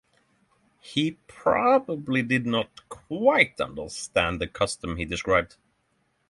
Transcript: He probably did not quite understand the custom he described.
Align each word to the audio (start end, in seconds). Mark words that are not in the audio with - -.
He 0.79 1.11
probably 1.27 2.23
did 2.23 2.47
not 2.47 2.89
quite 2.89 3.61
understand 3.61 4.41
the 4.41 4.47
custom 4.47 4.97
he 4.97 5.05
described. 5.05 5.57